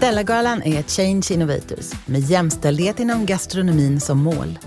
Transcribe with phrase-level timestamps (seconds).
[0.00, 4.58] Stellagalan är Change Innovators med jämställdhet inom gastronomin som mål.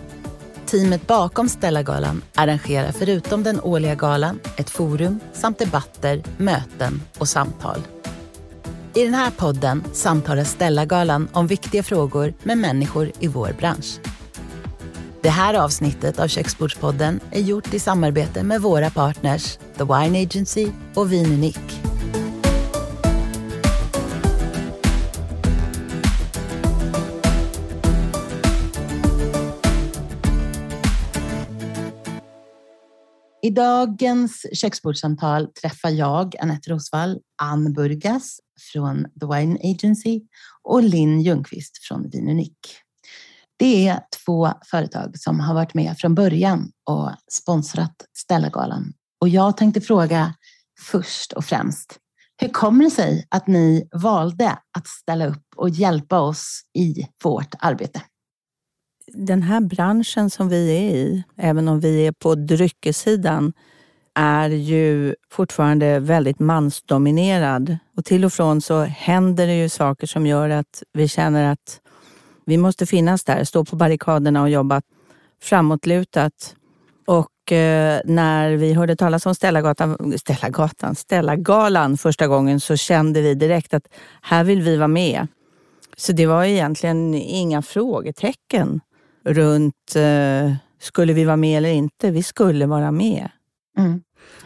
[0.65, 7.79] Teamet bakom Stellagalan arrangerar förutom den årliga galan ett forum samt debatter, möten och samtal.
[8.93, 13.99] I den här podden samtalar Stellagalan om viktiga frågor med människor i vår bransch.
[15.21, 20.67] Det här avsnittet av Köksbordspodden är gjort i samarbete med våra partners The Wine Agency
[20.93, 21.92] och Vin Unique.
[33.45, 38.39] I dagens köksbordssamtal träffar jag Anette Rosvall, Ann Burgas
[38.71, 40.21] från The Wine Agency
[40.63, 42.69] och Linn Ljungqvist från Vin Unique.
[43.57, 48.93] Det är två företag som har varit med från början och sponsrat Stellagalan.
[49.21, 50.33] Och jag tänkte fråga
[50.79, 51.97] först och främst,
[52.41, 57.55] hur kommer det sig att ni valde att ställa upp och hjälpa oss i vårt
[57.59, 58.01] arbete?
[59.15, 63.53] Den här branschen som vi är i, även om vi är på dryckessidan,
[64.15, 67.77] är ju fortfarande väldigt mansdominerad.
[67.97, 71.81] Och till och från så händer det ju saker som gör att vi känner att
[72.45, 74.81] vi måste finnas där, stå på barrikaderna och jobba
[75.41, 76.55] framåtlutat.
[77.05, 83.33] Och eh, när vi hörde talas om Stellagatan, Stellagatan, Stellagalan första gången så kände vi
[83.33, 83.87] direkt att
[84.21, 85.27] här vill vi vara med.
[85.97, 88.81] Så det var egentligen inga frågetecken
[89.23, 92.11] runt eh, skulle vi vara med eller inte.
[92.11, 93.29] Vi skulle vara med.
[93.77, 94.01] Mm.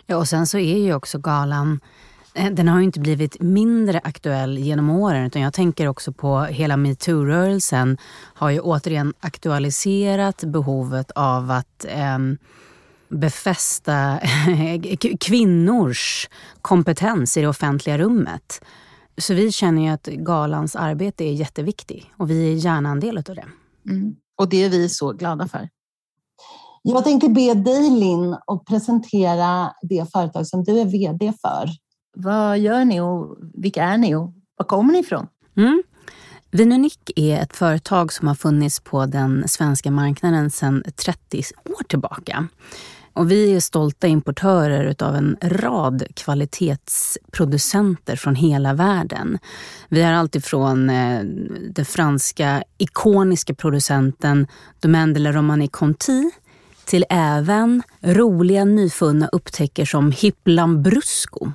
[0.05, 1.79] Ja, och sen så är ju också galan
[2.37, 6.41] Eh, den har ju inte blivit mindre aktuell genom åren utan jag tänker också på
[6.41, 7.97] hela metoo-rörelsen
[8.33, 12.17] har ju återigen aktualiserat behovet av att eh,
[13.09, 14.19] befästa
[15.19, 16.29] kvinnors
[16.61, 18.61] kompetens i det offentliga rummet.
[19.17, 23.17] Så vi känner ju att galans arbete är jätteviktigt och vi är gärna en del
[23.17, 23.45] av det.
[23.89, 24.15] Mm.
[24.37, 25.69] Och det är vi så glada för.
[26.83, 31.69] Jag tänker be dig Linn att presentera det företag som du är VD för.
[32.15, 35.27] Vad gör ni och vilka är ni och var kommer ni ifrån?
[35.57, 35.83] Mm.
[36.51, 42.47] Vinunic är ett företag som har funnits på den svenska marknaden sedan 30 år tillbaka.
[43.17, 49.39] Och vi är stolta importörer av en rad kvalitetsproducenter från hela världen.
[49.89, 51.21] Vi har alltifrån eh,
[51.69, 54.47] den franska ikoniska producenten
[54.79, 56.31] Domaine de la Romanie Conti
[56.85, 61.51] till även roliga nyfunna upptäcker som Hipp Lambrusco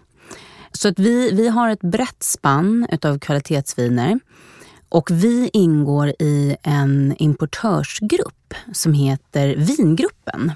[0.72, 4.20] så att vi, vi har ett brett spann av kvalitetsviner
[4.88, 10.52] och vi ingår i en importörsgrupp som heter Vingruppen.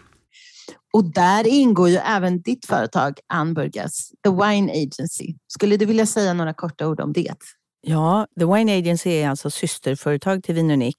[0.96, 5.34] Och där ingår ju även ditt företag Anburgas, The Wine Agency.
[5.48, 7.34] Skulle du vilja säga några korta ord om det?
[7.80, 10.92] Ja, The Wine Agency är alltså systerföretag till Vin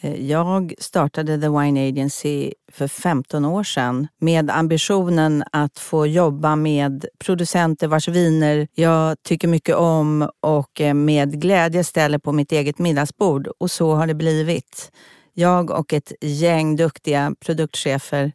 [0.00, 6.56] Eh, jag startade The Wine Agency för 15 år sedan med ambitionen att få jobba
[6.56, 12.52] med producenter vars viner jag tycker mycket om och eh, med glädje ställer på mitt
[12.52, 13.48] eget middagsbord.
[13.58, 14.92] Och så har det blivit.
[15.34, 18.32] Jag och ett gäng duktiga produktchefer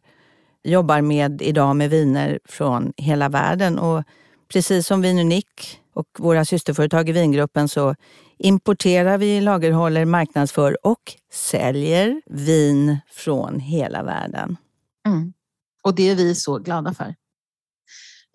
[0.68, 3.78] jobbar med idag med viner från hela världen.
[3.78, 4.04] Och
[4.52, 7.94] precis som Vin Unik och våra systerföretag i vingruppen så
[8.38, 14.56] importerar vi, lagerhåller, marknadsför och säljer vin från hela världen.
[15.06, 15.32] Mm.
[15.82, 17.14] Och det är vi så glada för.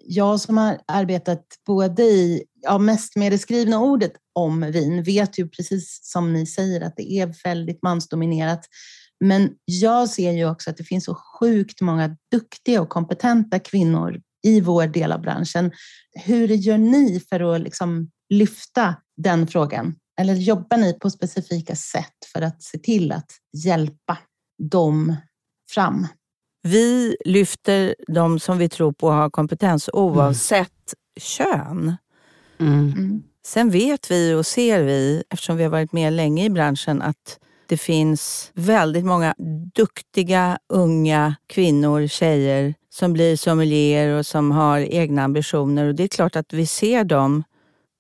[0.06, 5.40] Jag som har arbetat både i, ja mest med det skrivna ordet om vin, vet
[5.40, 8.66] ju precis som ni säger att det är väldigt mansdominerat.
[9.24, 14.22] Men jag ser ju också att det finns så sjukt många duktiga och kompetenta kvinnor
[14.44, 15.72] i vår del av branschen.
[16.26, 19.96] Hur gör ni för att liksom lyfta den frågan?
[20.20, 23.32] Eller jobbar ni på specifika sätt för att se till att
[23.66, 24.18] hjälpa
[24.72, 25.16] dem
[25.72, 26.08] fram?
[26.64, 31.22] Vi lyfter de som vi tror på har kompetens oavsett mm.
[31.22, 31.96] kön.
[32.60, 33.24] Mm.
[33.46, 37.40] Sen vet vi och ser vi, eftersom vi har varit med länge i branschen, att
[37.68, 39.36] det finns väldigt många
[39.76, 45.88] duktiga unga kvinnor, tjejer som blir sommelier och som har egna ambitioner.
[45.88, 47.44] Och Det är klart att vi ser dem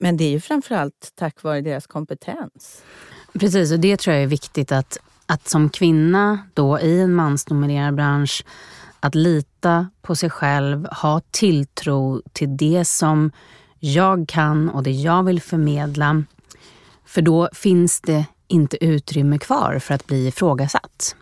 [0.03, 2.83] men det är ju framförallt tack vare deras kompetens.
[3.33, 7.95] Precis, och det tror jag är viktigt att, att som kvinna då i en mansdominerad
[7.95, 8.45] bransch
[8.99, 13.31] att lita på sig själv, ha tilltro till det som
[13.79, 16.23] jag kan och det jag vill förmedla.
[17.05, 21.15] För då finns det inte utrymme kvar för att bli ifrågasatt.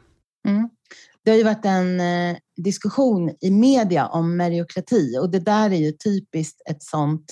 [0.48, 0.70] Mm.
[1.24, 5.78] Det har ju varit en eh, diskussion i media om meriokrati och det där är
[5.78, 7.26] ju typiskt ett sådant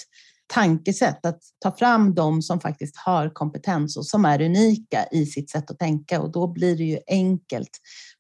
[0.54, 5.50] tankesätt att ta fram de som faktiskt har kompetens och som är unika i sitt
[5.50, 7.70] sätt att tänka och då blir det ju enkelt.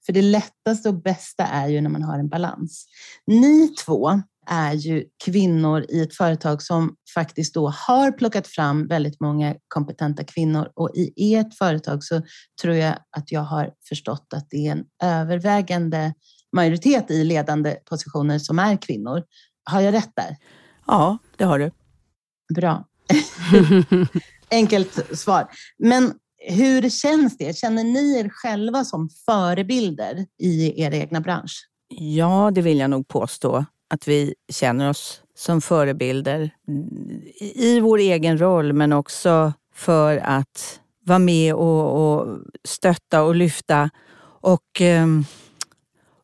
[0.06, 2.86] För det lättaste och bästa är ju när man har en balans.
[3.27, 9.19] Ni två är ju kvinnor i ett företag som faktiskt då har plockat fram väldigt
[9.19, 12.22] många kompetenta kvinnor och i ert företag så
[12.62, 16.13] tror jag att jag har förstått att det är en övervägande
[16.56, 19.24] majoritet i ledande positioner som är kvinnor.
[19.63, 20.38] Har jag rätt där?
[20.88, 21.72] Ja, det har du.
[22.56, 22.86] Bra.
[24.52, 25.48] Enkelt svar.
[25.78, 26.13] Men
[26.48, 27.57] hur känns det?
[27.57, 31.69] Känner ni er själva som förebilder i er egna bransch?
[31.88, 36.50] Ja, det vill jag nog påstå att vi känner oss som förebilder
[37.56, 43.89] i vår egen roll men också för att vara med och, och stötta och lyfta
[44.41, 45.07] och eh,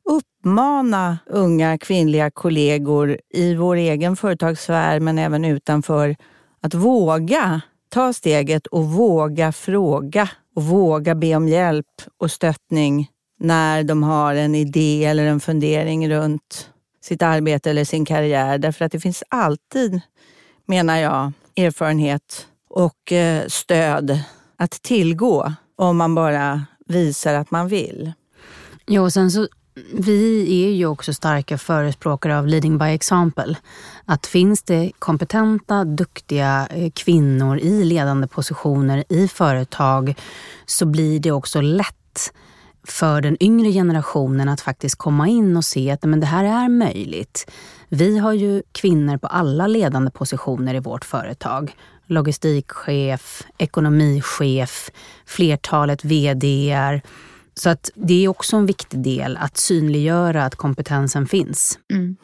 [0.09, 6.15] uppmana unga kvinnliga kollegor i vår egen företagssfär men även utanför
[6.61, 13.09] att våga ta steget och våga fråga och våga be om hjälp och stöttning
[13.39, 16.69] när de har en idé eller en fundering runt
[17.05, 18.57] sitt arbete eller sin karriär.
[18.57, 20.01] Därför att det finns alltid,
[20.65, 24.19] menar jag, erfarenhet och eh, stöd
[24.57, 28.13] att tillgå om man bara visar att man vill.
[28.85, 29.47] Ja, och sen så
[29.93, 33.55] vi är ju också starka förespråkare av leading by example.
[34.05, 40.15] Att finns det kompetenta, duktiga eh, kvinnor i ledande positioner i företag
[40.65, 42.33] så blir det också lätt
[42.87, 46.69] för den yngre generationen att faktiskt komma in och se att men det här är
[46.69, 47.51] möjligt.
[47.89, 51.75] Vi har ju kvinnor på alla ledande positioner i vårt företag.
[52.05, 54.89] Logistikchef, ekonomichef,
[55.25, 57.01] flertalet VDR.
[57.53, 61.79] Så att det är också en viktig del att synliggöra att kompetensen finns.
[61.93, 62.15] Mm.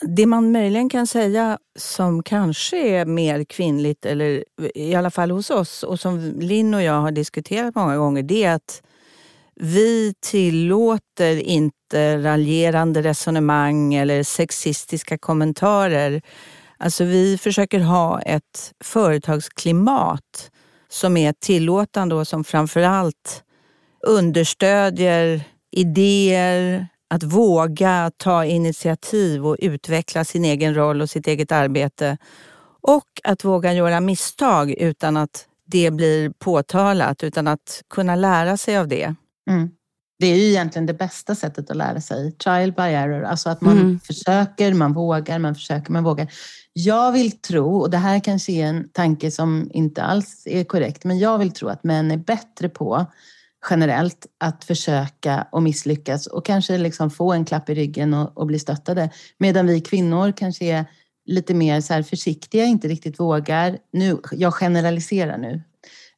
[0.00, 5.50] Det man möjligen kan säga som kanske är mer kvinnligt, eller i alla fall hos
[5.50, 8.82] oss, och som Linn och jag har diskuterat många gånger, det är att
[9.62, 16.22] vi tillåter inte raljerande resonemang eller sexistiska kommentarer.
[16.78, 20.50] Alltså vi försöker ha ett företagsklimat
[20.88, 23.44] som är tillåtande och som framförallt
[24.06, 32.18] understödjer idéer, att våga ta initiativ och utveckla sin egen roll och sitt eget arbete.
[32.80, 38.78] Och att våga göra misstag utan att det blir påtalat, utan att kunna lära sig
[38.78, 39.14] av det.
[39.50, 39.70] Mm.
[40.18, 42.32] Det är ju egentligen det bästa sättet att lära sig.
[42.32, 44.00] Trial by error, alltså att man mm.
[44.00, 46.28] försöker, man vågar, man försöker, man vågar.
[46.72, 51.04] Jag vill tro, och det här kanske är en tanke som inte alls är korrekt,
[51.04, 53.06] men jag vill tro att män är bättre på
[53.70, 58.46] generellt att försöka och misslyckas och kanske liksom få en klapp i ryggen och, och
[58.46, 59.10] bli stöttade.
[59.38, 60.84] Medan vi kvinnor kanske är
[61.26, 63.78] lite mer så försiktiga, inte riktigt vågar.
[63.92, 65.62] Nu, jag generaliserar nu,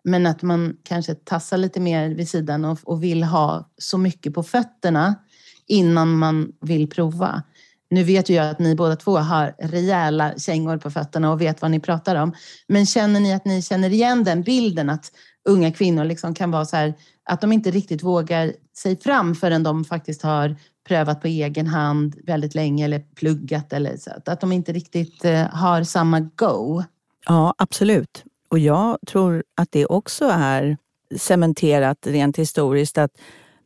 [0.05, 4.35] men att man kanske tassar lite mer vid sidan och, och vill ha så mycket
[4.35, 5.15] på fötterna
[5.67, 7.43] innan man vill prova.
[7.91, 11.63] Nu vet ju jag att ni båda två har rejäla kängor på fötterna och vet
[11.63, 12.35] vad ni pratar om.
[12.67, 15.13] Men känner ni att ni känner igen den bilden att
[15.49, 16.95] unga kvinnor liksom kan vara så här,
[17.25, 20.57] att de inte riktigt vågar sig fram förrän de faktiskt har
[20.89, 24.11] prövat på egen hand väldigt länge eller pluggat eller så.
[24.27, 26.83] Att de inte riktigt eh, har samma go.
[27.27, 28.25] Ja, absolut.
[28.53, 30.77] Och jag tror att det också är
[31.17, 33.11] cementerat rent historiskt att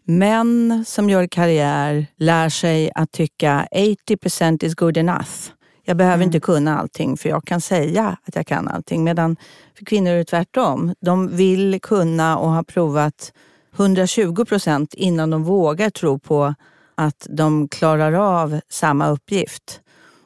[0.04, 5.50] män som gör karriär lär sig att tycka 80% is good enough.
[5.84, 6.26] Jag behöver mm.
[6.26, 9.04] inte kunna allting för jag kan säga att jag kan allting.
[9.04, 9.36] Medan
[9.78, 10.94] för kvinnor är det tvärtom.
[11.00, 13.32] De vill kunna och har provat
[13.76, 16.54] 120 procent innan de vågar tro på
[16.94, 19.80] att de klarar av samma uppgift.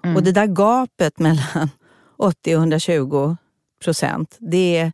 [0.04, 0.16] Mm.
[0.16, 1.70] Och det där gapet mellan
[2.16, 3.36] 80 och 120
[3.80, 4.92] procent, det,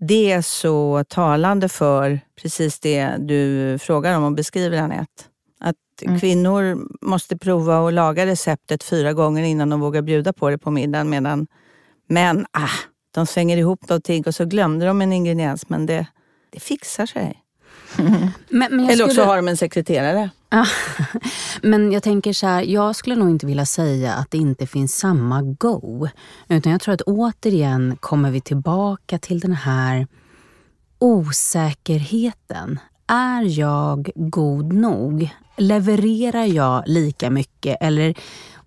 [0.00, 5.24] det är så talande för precis det du frågar om och beskriver Anette.
[5.60, 6.20] Att mm.
[6.20, 10.70] kvinnor måste prova att laga receptet fyra gånger innan de vågar bjuda på det på
[10.70, 11.10] middagen.
[11.10, 11.46] Medan
[12.06, 12.68] män, ah,
[13.14, 15.68] de svänger ihop någonting och så glömde de en ingrediens.
[15.68, 16.06] Men det,
[16.50, 17.42] det fixar sig.
[17.96, 19.26] Men, men Eller också skulle...
[19.26, 20.30] har de en sekreterare.
[21.62, 24.96] men jag tänker så här, jag skulle nog inte vilja säga att det inte finns
[24.96, 26.08] samma go.
[26.48, 30.06] Utan jag tror att återigen kommer vi tillbaka till den här
[30.98, 32.78] osäkerheten.
[33.06, 35.30] Är jag god nog?
[35.56, 37.76] Levererar jag lika mycket?
[37.80, 38.14] Eller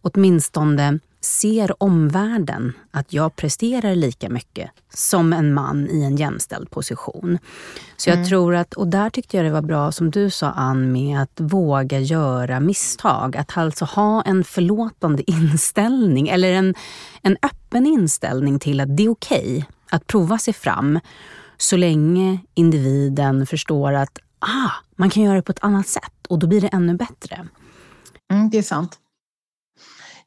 [0.01, 7.37] åtminstone ser omvärlden att jag presterar lika mycket som en man i en jämställd position.
[7.97, 8.29] Så jag mm.
[8.29, 11.39] tror att, och där tyckte jag det var bra som du sa Ann med att
[11.39, 13.37] våga göra misstag.
[13.37, 16.75] Att alltså ha en förlåtande inställning eller en,
[17.21, 20.99] en öppen inställning till att det är okej okay att prova sig fram
[21.57, 26.39] så länge individen förstår att ah, man kan göra det på ett annat sätt och
[26.39, 27.47] då blir det ännu bättre.
[28.31, 28.99] Mm, det är sant.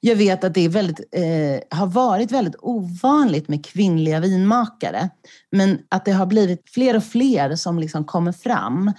[0.00, 5.10] Jag vet att det är väldigt, eh, har varit väldigt ovanligt med kvinnliga vinmakare.
[5.50, 8.92] Men att det har blivit fler och fler som liksom kommer fram.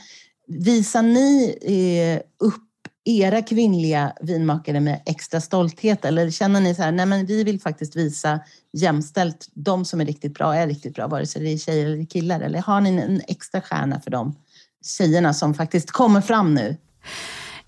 [0.48, 2.64] Visar ni eh, upp
[3.06, 6.06] era kvinnliga vinmakare med extra stolthet?
[6.06, 8.40] Eller känner ni så här, nej men vi vill faktiskt visa
[8.74, 12.06] jämställt, de som är riktigt bra är riktigt bra, vare sig det är tjejer eller
[12.06, 12.40] killar?
[12.40, 14.36] Eller har ni en extra stjärna för de
[14.86, 16.78] tjejerna som faktiskt kommer fram nu?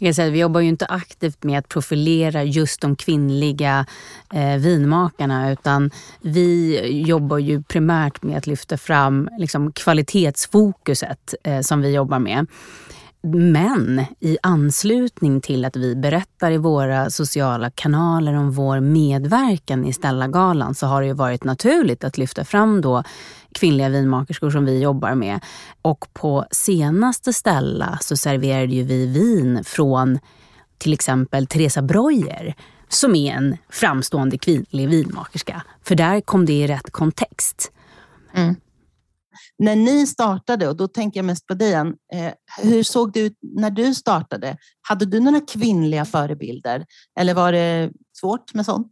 [0.01, 3.85] Jag säga, vi jobbar ju inte aktivt med att profilera just de kvinnliga
[4.33, 5.91] eh, vinmakarna utan
[6.21, 12.47] vi jobbar ju primärt med att lyfta fram liksom, kvalitetsfokuset eh, som vi jobbar med.
[13.21, 19.93] Men i anslutning till att vi berättar i våra sociala kanaler om vår medverkan i
[19.93, 23.03] Stellagalan så har det ju varit naturligt att lyfta fram då
[23.55, 25.39] kvinnliga vinmakerskor som vi jobbar med.
[25.81, 30.19] Och på senaste Stella så serverade ju vi vin från
[30.77, 32.55] till exempel Teresa Breuer
[32.89, 35.63] som är en framstående kvinnlig vinmakerska.
[35.83, 37.71] För där kom det i rätt kontext.
[38.33, 38.55] Mm.
[39.59, 43.19] När ni startade, och då tänker jag mest på dig, Ann, eh, hur såg det
[43.19, 44.57] ut när du startade?
[44.81, 46.85] Hade du några kvinnliga förebilder
[47.19, 48.91] eller var det svårt med sånt?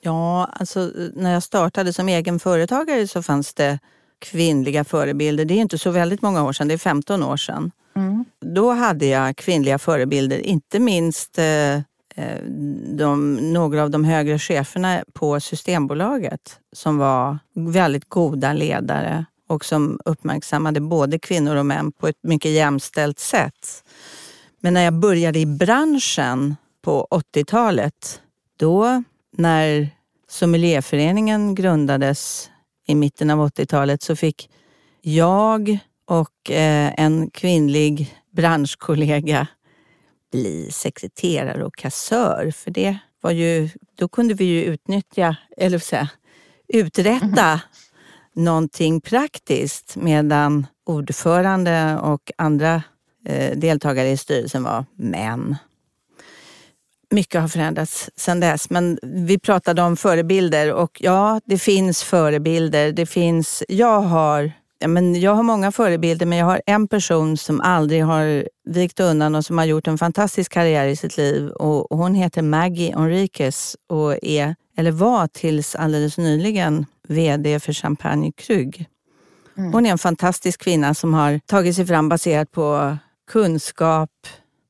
[0.00, 3.78] Ja, alltså när jag startade som egen företagare så fanns det
[4.18, 5.44] kvinnliga förebilder.
[5.44, 7.70] Det är inte så väldigt många år sedan, det är 15 år sedan.
[7.96, 8.24] Mm.
[8.40, 12.42] Då hade jag kvinnliga förebilder, inte minst eh, eh,
[12.98, 20.00] de, några av de högre cheferna på Systembolaget som var väldigt goda ledare och som
[20.04, 23.84] uppmärksammade både kvinnor och män på ett mycket jämställt sätt.
[24.60, 28.20] Men när jag började i branschen på 80-talet,
[28.56, 29.02] då
[29.36, 29.88] när
[30.28, 32.50] Sommelierföreningen grundades
[32.86, 34.50] i mitten av 80-talet så fick
[35.00, 39.46] jag och eh, en kvinnlig branschkollega
[40.32, 42.50] bli sekreterare och kassör.
[42.50, 43.68] För det var ju,
[43.98, 46.08] då kunde vi ju utnyttja, eller säga,
[46.68, 47.58] uträtta mm
[48.34, 52.82] någonting praktiskt medan ordförande och andra
[53.26, 55.56] eh, deltagare i styrelsen var män
[57.12, 58.70] mycket har förändrats sedan dess.
[58.70, 62.92] Men vi pratade om förebilder och ja, det finns förebilder.
[62.92, 64.52] Det finns, jag, har,
[64.86, 69.34] men jag har många förebilder men jag har en person som aldrig har vikt undan
[69.34, 71.48] och som har gjort en fantastisk karriär i sitt liv.
[71.48, 78.32] Och hon heter Maggie Enriquez och är, eller var tills alldeles nyligen, VD för Champagne
[78.32, 78.86] Krug.
[79.58, 79.72] Mm.
[79.72, 82.96] Hon är en fantastisk kvinna som har tagit sig fram baserat på
[83.30, 84.10] kunskap,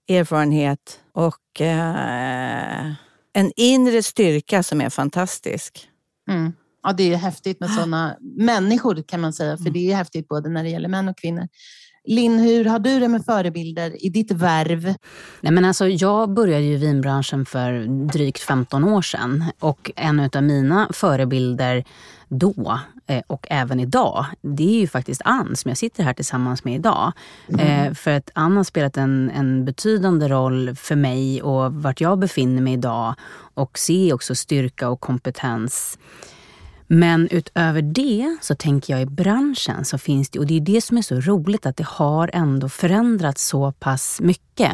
[0.09, 2.93] erfarenhet och eh,
[3.33, 5.89] en inre styrka som är fantastisk.
[6.31, 6.53] Mm.
[6.83, 9.73] Ja, det är häftigt med sådana människor kan man säga, för mm.
[9.73, 11.49] det är häftigt både när det gäller män och kvinnor.
[12.05, 14.95] Linn, hur har du det med förebilder i ditt värv?
[15.41, 20.43] Nej, men alltså, jag började i vinbranschen för drygt 15 år sedan och en av
[20.43, 21.85] mina förebilder
[22.29, 26.65] då eh, och även idag, det är ju faktiskt Ann som jag sitter här tillsammans
[26.65, 27.13] med idag.
[27.49, 27.61] Mm.
[27.61, 32.19] Eh, för att Ann har spelat en, en betydande roll för mig och vart jag
[32.19, 33.15] befinner mig idag
[33.55, 35.99] och ser också styrka och kompetens
[36.95, 40.81] men utöver det så tänker jag i branschen så finns det, och det är det
[40.81, 44.73] som är så roligt, att det har ändå förändrats så pass mycket.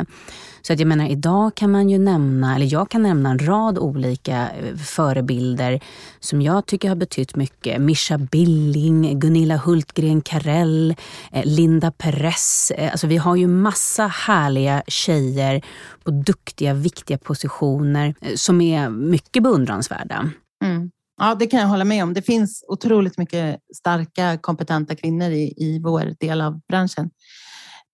[0.62, 3.78] Så att jag menar, idag kan man ju nämna, eller jag kan nämna en rad
[3.78, 5.80] olika eh, förebilder
[6.20, 7.80] som jag tycker har betytt mycket.
[7.80, 10.94] Mischa Billing, Gunilla Hultgren Karell,
[11.32, 12.72] eh, Linda Perez.
[12.76, 15.62] Eh, alltså vi har ju massa härliga tjejer
[16.04, 20.30] på duktiga, viktiga positioner som är mycket beundransvärda.
[20.64, 20.90] Mm.
[21.18, 22.14] Ja, det kan jag hålla med om.
[22.14, 27.10] Det finns otroligt mycket starka, kompetenta kvinnor i, i vår del av branschen.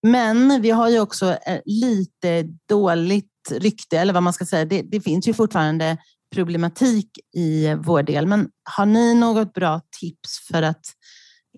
[0.03, 4.65] Men vi har ju också eh, lite dåligt rykte, eller vad man ska säga.
[4.65, 5.97] Det, det finns ju fortfarande
[6.35, 8.27] problematik i vår del.
[8.27, 10.87] Men har ni något bra tips för att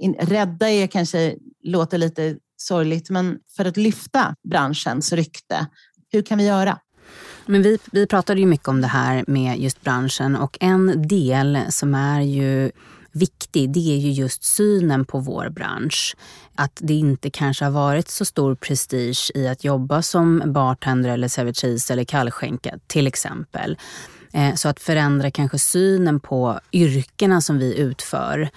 [0.01, 5.67] in, rädda er kanske låter lite sorgligt, men för att lyfta branschens rykte?
[6.13, 6.79] Hur kan vi göra?
[7.47, 11.59] Men vi, vi pratade ju mycket om det här med just branschen och en del
[11.69, 12.71] som är ju
[13.13, 16.17] viktig, det är ju just synen på vår bransch.
[16.55, 21.29] Att det inte kanske har varit så stor prestige i att jobba som bartender eller
[21.29, 23.79] servitris eller kallskänka till exempel.
[24.33, 28.49] Eh, så att förändra kanske synen på yrkena som vi utför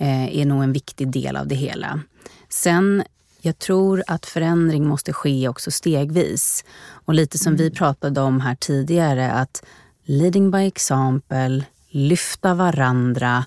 [0.00, 2.00] eh, är nog en viktig del av det hela.
[2.48, 3.02] Sen
[3.46, 6.64] jag tror att förändring måste ske också stegvis.
[6.88, 9.64] Och lite som vi pratade om här tidigare, att
[10.04, 13.44] leading by example, lyfta varandra.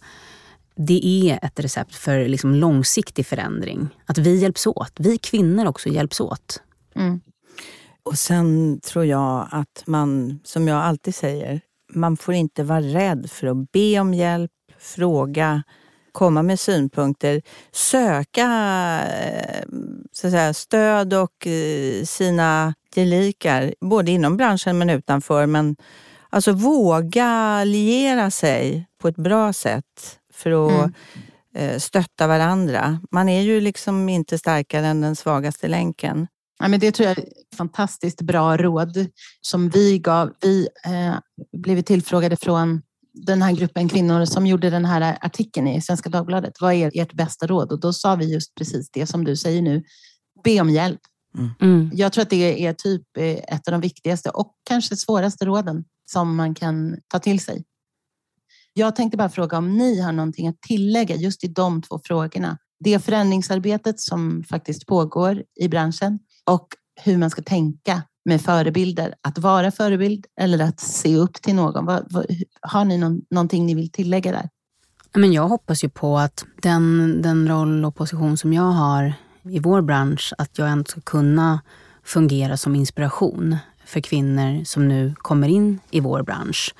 [0.75, 3.89] Det är ett recept för liksom långsiktig förändring.
[4.05, 4.93] Att vi hjälps åt.
[4.97, 6.61] Vi kvinnor också hjälps åt.
[6.95, 7.21] Mm.
[8.03, 11.61] Och sen tror jag att man, som jag alltid säger,
[11.93, 15.63] man får inte vara rädd för att be om hjälp, fråga,
[16.11, 18.47] komma med synpunkter, söka
[19.07, 19.63] eh,
[20.11, 25.45] så att säga, stöd och eh, sina gelikar, både inom branschen men utanför.
[25.45, 25.75] Men
[26.29, 30.93] alltså våga liera sig på ett bra sätt för att mm.
[31.55, 32.99] Eh, stötta varandra.
[33.11, 36.27] Man är ju liksom inte starkare än den svagaste länken.
[36.59, 39.07] Ja, men det tror jag är ett fantastiskt bra råd
[39.41, 40.33] som vi gav.
[40.41, 41.15] Vi eh,
[41.61, 42.81] blev tillfrågade från
[43.13, 46.53] den här gruppen kvinnor som gjorde den här artikeln i Svenska Dagbladet.
[46.61, 47.71] Vad är ert bästa råd?
[47.71, 49.83] Och då sa vi just precis det som du säger nu.
[50.43, 50.99] Be om hjälp.
[51.37, 51.49] Mm.
[51.61, 51.91] mm.
[51.93, 55.85] Jag tror att det är typ eh, ett av de viktigaste och kanske svåraste råden
[56.11, 57.63] som man kan ta till sig.
[58.73, 62.57] Jag tänkte bara fråga om ni har någonting att tillägga just i de två frågorna.
[62.79, 66.67] Det förändringsarbetet som faktiskt pågår i branschen och
[67.01, 69.15] hur man ska tänka med förebilder.
[69.21, 71.85] Att vara förebild eller att se upp till någon.
[71.85, 72.25] Vad, vad,
[72.61, 74.49] har ni någon, någonting ni vill tillägga där?
[75.13, 79.59] Men jag hoppas ju på att den, den roll och position som jag har i
[79.59, 81.61] vår bransch, att jag ändå ska kunna
[82.03, 86.75] fungera som inspiration för kvinnor som nu kommer in i vår bransch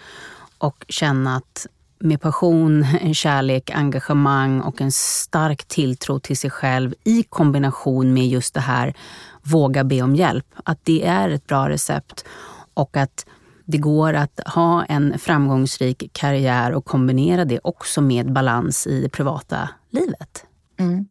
[0.57, 1.67] och känna att
[1.99, 8.53] med passion, kärlek, engagemang och en stark tilltro till sig själv i kombination med just
[8.53, 8.93] det här
[9.41, 10.45] våga be om hjälp.
[10.63, 12.25] Att det är ett bra recept
[12.73, 13.25] och att
[13.65, 19.09] det går att ha en framgångsrik karriär och kombinera det också med balans i det
[19.09, 20.45] privata livet.
[20.79, 21.05] Mm.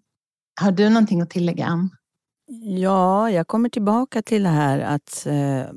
[0.60, 1.90] Har du någonting att tillägga, Ann?
[2.62, 5.72] Ja, jag kommer tillbaka till det här att eh,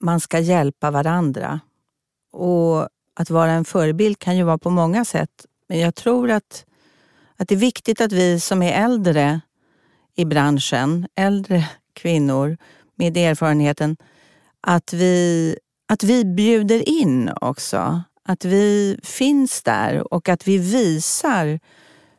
[0.00, 1.60] man ska hjälpa varandra.
[2.32, 5.46] Och att vara en förebild kan ju vara på många sätt.
[5.68, 6.64] Men jag tror att,
[7.36, 9.40] att det är viktigt att vi som är äldre
[10.16, 12.56] i branschen, äldre kvinnor
[12.96, 13.96] med erfarenheten,
[14.60, 15.56] att vi,
[15.88, 18.02] att vi bjuder in också.
[18.24, 21.60] Att vi finns där och att vi visar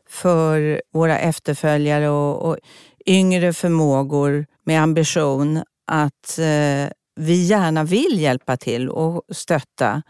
[0.09, 2.57] för våra efterföljare och, och
[3.05, 10.01] yngre förmågor med ambition att eh, vi gärna vill hjälpa till och stötta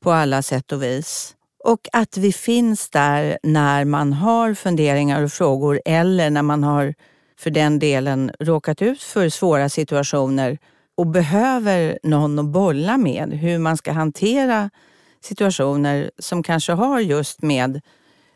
[0.00, 1.34] på alla sätt och vis.
[1.64, 6.94] Och att vi finns där när man har funderingar och frågor eller när man har
[7.38, 10.58] för den delen råkat ut för svåra situationer
[10.94, 14.70] och behöver någon att bolla med hur man ska hantera
[15.20, 17.80] situationer som kanske har just med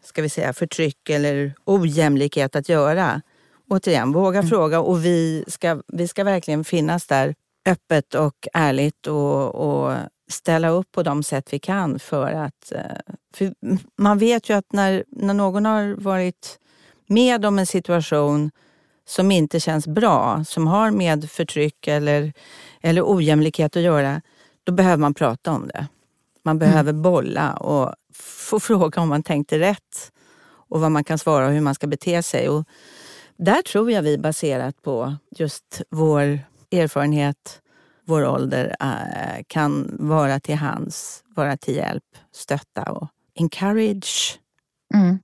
[0.05, 3.23] ska vi säga, förtryck eller ojämlikhet att göra.
[3.71, 4.51] Återigen, våga mm.
[4.51, 7.35] fråga och vi ska, vi ska verkligen finnas där
[7.67, 9.97] öppet och ärligt och, och
[10.31, 12.73] ställa upp på de sätt vi kan för att...
[12.73, 13.55] Eh, för
[13.97, 16.59] man vet ju att när, när någon har varit
[17.07, 18.51] med om en situation
[19.05, 22.33] som inte känns bra, som har med förtryck eller,
[22.81, 24.23] eller ojämlikhet att göra,
[24.65, 25.87] då behöver man prata om det.
[26.45, 27.03] Man behöver mm.
[27.03, 30.12] bolla och få fråga om man tänkte rätt
[30.45, 32.49] och vad man kan svara och hur man ska bete sig.
[32.49, 32.65] Och
[33.37, 36.38] där tror jag vi baserat på just vår
[36.71, 37.61] erfarenhet,
[38.05, 44.38] vår ålder, äh, kan vara till hands, vara till hjälp, stötta och encourage.
[44.95, 45.19] Mm.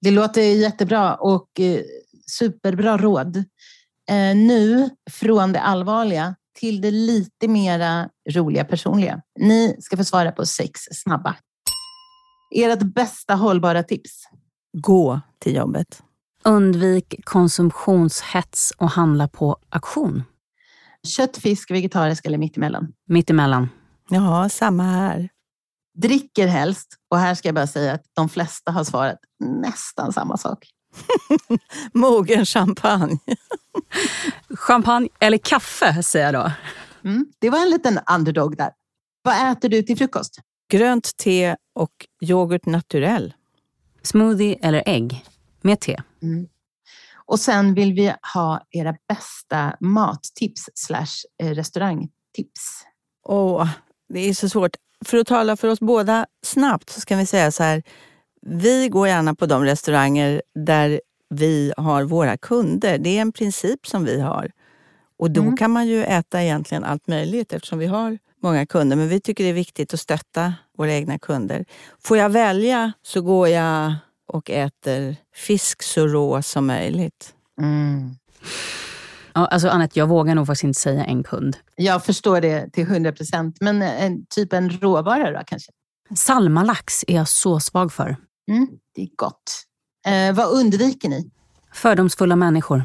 [0.00, 1.80] Det låter jättebra och eh,
[2.38, 3.36] superbra råd.
[4.10, 9.22] Eh, nu från det allvarliga till det lite mera roliga personliga.
[9.38, 11.36] Ni ska få svara på sex snabba.
[12.54, 14.28] Ert bästa hållbara tips?
[14.72, 16.02] Gå till jobbet.
[16.44, 20.22] Undvik konsumtionshets och handla på auktion.
[21.06, 22.92] Kött, fisk, vegetarisk eller mittemellan?
[23.08, 23.68] Mittemellan.
[24.08, 25.28] Ja, samma här.
[25.98, 26.96] Dricker helst.
[27.10, 30.66] Och här ska jag bara säga att de flesta har svarat nästan samma sak.
[31.92, 33.18] Mogen champagne.
[34.54, 36.52] champagne eller kaffe säger jag då.
[37.08, 38.70] Mm, det var en liten underdog där.
[39.22, 40.38] Vad äter du till frukost?
[40.68, 43.34] Grönt te och yoghurt naturell.
[44.02, 45.24] Smoothie eller ägg
[45.60, 46.02] med te.
[46.22, 46.48] Mm.
[47.26, 52.84] Och sen vill vi ha era bästa mattips slash eh, restaurangtips.
[53.24, 53.68] Åh,
[54.08, 54.76] det är så svårt.
[55.04, 57.82] För att tala för oss båda snabbt så ska vi säga så här.
[58.46, 61.00] Vi går gärna på de restauranger där
[61.30, 62.98] vi har våra kunder.
[62.98, 64.50] Det är en princip som vi har.
[65.18, 65.56] Och då mm.
[65.56, 69.44] kan man ju äta egentligen allt möjligt eftersom vi har många kunder, men vi tycker
[69.44, 71.64] det är viktigt att stötta våra egna kunder.
[72.02, 73.94] Får jag välja så går jag
[74.26, 77.34] och äter fisk så rå som möjligt.
[77.60, 78.16] Mm.
[79.34, 81.56] Ja, alltså Annette, jag vågar nog faktiskt inte säga en kund.
[81.76, 85.72] Jag förstår det till 100 procent, men en, typ en råvara då kanske?
[86.16, 88.16] Salmalax är jag så svag för.
[88.50, 89.64] Mm, det är gott.
[90.06, 91.30] Eh, vad undviker ni?
[91.72, 92.84] Fördomsfulla människor.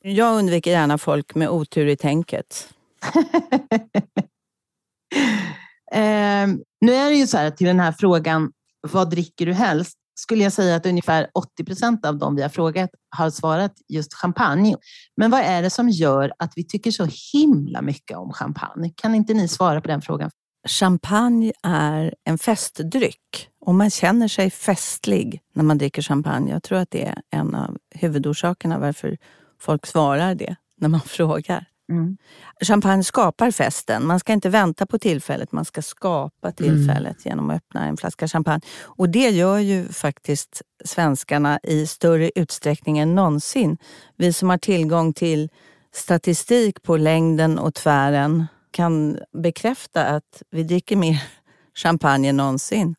[0.00, 2.68] Jag undviker gärna folk med otur i tänket.
[5.92, 6.46] eh,
[6.80, 9.98] nu är det ju så här till den här frågan, vad dricker du helst?
[10.16, 14.14] Skulle jag säga att ungefär 80 procent av dem vi har frågat har svarat just
[14.14, 14.76] champagne.
[15.16, 18.92] Men vad är det som gör att vi tycker så himla mycket om champagne?
[18.96, 20.30] Kan inte ni svara på den frågan?
[20.68, 26.50] Champagne är en festdryck och man känner sig festlig när man dricker champagne.
[26.52, 29.16] Jag tror att det är en av huvudorsakerna varför
[29.60, 31.66] folk svarar det när man frågar.
[31.88, 32.16] Mm.
[32.60, 34.06] Champagne skapar festen.
[34.06, 36.54] Man ska inte vänta på tillfället, man ska skapa mm.
[36.54, 37.32] tillfället mm.
[37.38, 38.60] genom att öppna en flaska champagne.
[38.82, 43.76] Och det gör ju faktiskt svenskarna i större utsträckning än någonsin.
[44.16, 45.48] Vi som har tillgång till
[45.94, 51.22] statistik på längden och tvären kan bekräfta att vi dricker mer
[51.74, 52.94] champagne än någonsin.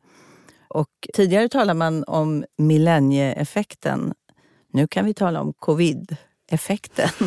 [0.67, 4.13] Och tidigare talade man om millennieeffekten.
[4.73, 6.17] Nu kan vi tala om covid
[6.51, 7.09] effekten.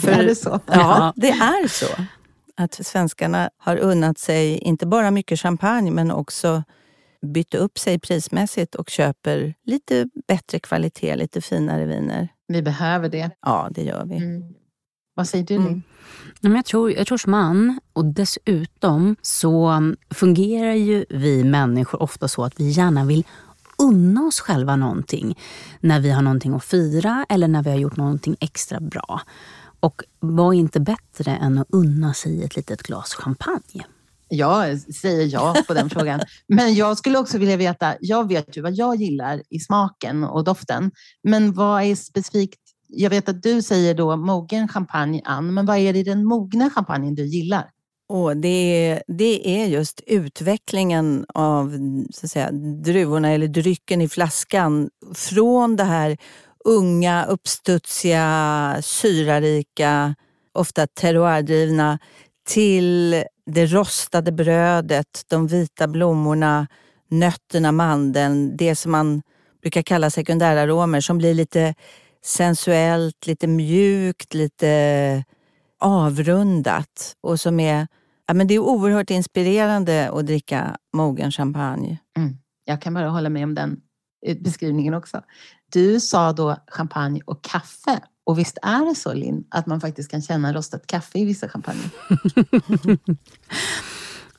[0.00, 0.60] För, är det så?
[0.66, 2.02] Ja, det är så.
[2.56, 6.62] Att svenskarna har unnat sig inte bara mycket champagne men också
[7.26, 12.28] bytt upp sig prismässigt och köper lite bättre kvalitet, lite finare viner.
[12.48, 13.30] Vi behöver det.
[13.40, 14.16] Ja, det gör vi.
[14.16, 14.54] Mm.
[15.18, 15.82] Vad säger du, Linn?
[16.42, 16.56] Mm.
[16.56, 22.44] Jag, tror, jag tror som man, och dessutom så fungerar ju vi människor ofta så
[22.44, 23.24] att vi gärna vill
[23.78, 25.38] unna oss själva någonting
[25.80, 29.20] när vi har någonting att fira eller när vi har gjort någonting extra bra.
[29.80, 33.84] Och vad är inte bättre än att unna sig ett litet glas champagne?
[34.28, 36.20] Jag säger ja på den frågan.
[36.46, 40.44] Men jag skulle också vilja veta, jag vet ju vad jag gillar i smaken och
[40.44, 40.90] doften.
[41.22, 45.78] Men vad är specifikt, jag vet att du säger då mogen champagne, Ann, men vad
[45.78, 47.70] är det i den mogna champagnen du gillar?
[48.08, 51.72] Och det, det är just utvecklingen av
[52.10, 52.50] så att säga,
[52.84, 54.90] druvorna eller drycken i flaskan.
[55.14, 56.16] Från det här
[56.64, 60.14] unga, uppstudsiga, syrarika,
[60.52, 61.98] ofta terroirdrivna
[62.46, 66.66] till det rostade brödet, de vita blommorna,
[67.10, 68.56] nötterna, mandeln.
[68.56, 69.22] Det som man
[69.62, 71.74] brukar kalla sekundäraromer som blir lite
[72.24, 75.24] sensuellt, lite mjukt, lite
[75.78, 77.86] avrundat och som är
[78.30, 81.98] Ja, men det är oerhört inspirerande att dricka mogen champagne.
[82.16, 82.36] Mm.
[82.64, 83.80] Jag kan bara hålla med om den
[84.26, 85.22] eh, beskrivningen också.
[85.72, 88.00] Du sa då champagne och kaffe.
[88.24, 91.48] Och visst är det så, Linn, att man faktiskt kan känna rostat kaffe i vissa
[91.48, 91.90] champagne?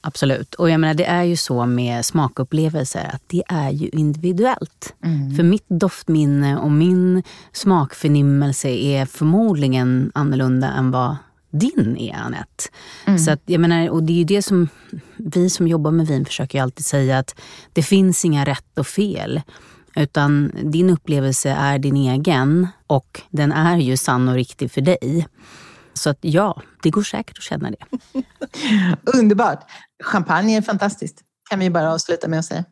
[0.02, 0.56] Absolut.
[0.56, 4.94] Och jag menar, det är ju så med smakupplevelser att det är ju individuellt.
[5.04, 5.36] Mm.
[5.36, 11.16] För mitt doftminne och min smakförnimmelse är förmodligen annorlunda än vad
[11.52, 12.64] din är, Anette.
[13.06, 13.20] Mm.
[13.20, 14.70] Så att, jag menar, och det är ju det som
[15.18, 17.40] vi som jobbar med vin försöker alltid säga att
[17.74, 19.42] det finns inga rätt och fel.
[19.96, 25.28] Utan din upplevelse är din egen och den är ju sann och riktig för dig.
[26.00, 27.86] Så att ja, det går säkert att känna det.
[29.18, 29.72] Underbart!
[30.04, 32.66] Champagne är fantastiskt, kan vi bara avsluta med att säga.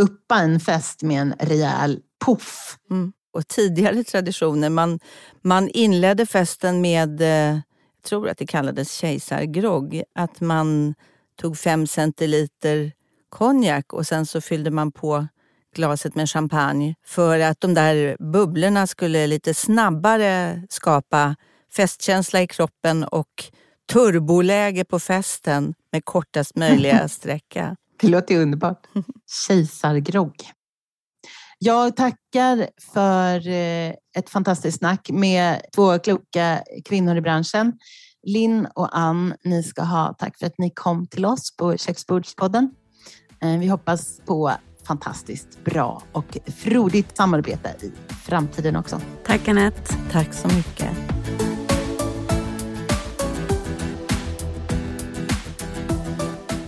[0.00, 2.76] Uppa en fest med en rejäl puff.
[2.90, 3.12] Mm.
[3.32, 4.98] Och tidigare traditioner, man,
[5.42, 7.58] man inledde festen med eh,
[8.04, 10.94] tror att det kallades kejsargrogg, att man
[11.40, 12.92] tog fem centiliter
[13.28, 15.26] konjak och sen så fyllde man på
[15.74, 21.36] glaset med champagne för att de där bubblorna skulle lite snabbare skapa
[21.76, 23.44] festkänsla i kroppen och
[23.92, 27.76] turboläge på festen med kortast möjliga sträcka.
[28.00, 28.86] Det låter underbart.
[29.48, 30.34] Kejsargrogg.
[31.58, 37.72] Jag tackar för eh, ett fantastiskt snack med två kloka kvinnor i branschen.
[38.26, 42.70] Linn och Ann, ni ska ha tack för att ni kom till oss på Köksbordspodden.
[43.42, 44.52] Eh, vi hoppas på
[44.86, 49.00] fantastiskt bra och frodigt samarbete i framtiden också.
[49.26, 49.94] Tack Anette.
[50.10, 51.19] Tack så mycket.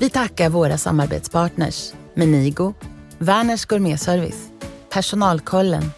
[0.02, 2.74] Vi tackar våra samarbetspartners Menigo,
[3.18, 4.50] Werners Gourmetservice
[4.92, 5.90] Personalkollen,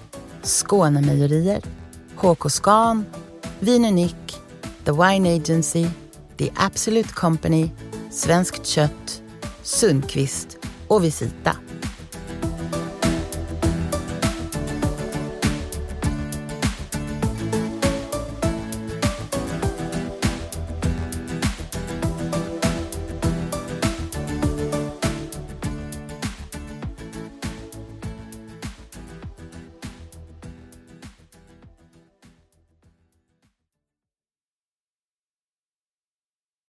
[0.43, 1.63] Skånemejerier,
[2.17, 3.07] HK Scan,
[3.61, 4.37] Vin Unik,
[4.85, 5.87] The Wine Agency,
[6.37, 7.71] The Absolute Company,
[8.11, 9.23] Svenskt Kött,
[9.63, 11.57] Sundqvist och Visita.